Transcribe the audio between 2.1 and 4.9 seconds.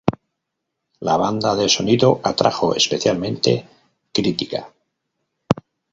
atrajo especialmente crítica.